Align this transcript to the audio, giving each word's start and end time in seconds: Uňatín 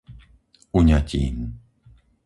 Uňatín 0.79 1.35